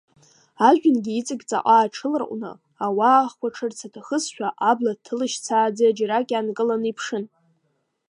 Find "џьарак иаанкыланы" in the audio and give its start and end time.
5.97-6.87